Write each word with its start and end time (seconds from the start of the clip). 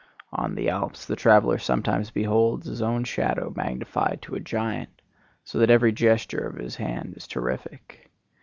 On 0.33 0.55
the 0.55 0.67
Alps 0.67 1.05
the 1.05 1.15
traveller 1.15 1.59
sometimes 1.59 2.09
beholds 2.09 2.65
his 2.65 2.81
own 2.81 3.03
shadow 3.03 3.53
magnified 3.55 4.19
to 4.23 4.33
a 4.33 4.39
giant, 4.39 4.89
so 5.43 5.59
that 5.59 5.69
every 5.69 5.91
gesture 5.91 6.39
of 6.47 6.55
his 6.57 6.77
hand 6.77 7.13
is 7.15 7.27
terrific. 7.27 8.09